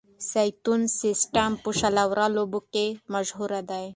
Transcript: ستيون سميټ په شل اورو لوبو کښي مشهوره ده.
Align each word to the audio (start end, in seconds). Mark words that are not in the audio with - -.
ستيون 0.31 0.81
سميټ 0.97 1.53
په 1.63 1.69
شل 1.79 1.95
اورو 2.03 2.27
لوبو 2.35 2.59
کښي 2.73 2.87
مشهوره 3.13 3.61
ده. 3.69 3.81